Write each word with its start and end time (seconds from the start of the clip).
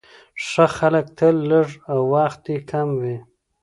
ښه 0.47 0.65
خلک 0.77 1.05
تل 1.17 1.35
لږ 1.51 1.67
او 1.91 1.99
وخت 2.13 2.43
يې 2.51 2.57
کم 2.69 2.87
وي، 3.01 3.17